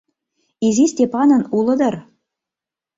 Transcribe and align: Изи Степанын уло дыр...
Изи 0.67 0.85
Степанын 0.93 1.43
уло 1.57 1.73
дыр... 1.79 1.95